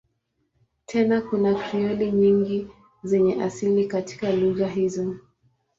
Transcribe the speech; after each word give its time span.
Tena 0.85 1.21
kuna 1.21 1.53
Krioli 1.55 2.11
nyingi 2.11 2.67
zenye 3.03 3.43
asili 3.43 3.87
katika 3.87 4.31
lugha 4.31 4.67
hizo. 4.67 5.15